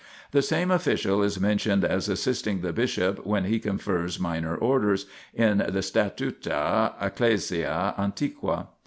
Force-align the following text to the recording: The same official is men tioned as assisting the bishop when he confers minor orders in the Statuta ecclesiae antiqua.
The 0.31 0.41
same 0.41 0.71
official 0.71 1.21
is 1.21 1.39
men 1.39 1.59
tioned 1.59 1.83
as 1.85 2.09
assisting 2.09 2.61
the 2.61 2.73
bishop 2.73 3.23
when 3.23 3.43
he 3.45 3.59
confers 3.59 4.19
minor 4.19 4.55
orders 4.55 5.05
in 5.31 5.59
the 5.59 5.83
Statuta 5.83 6.93
ecclesiae 6.99 7.93
antiqua. 7.99 8.69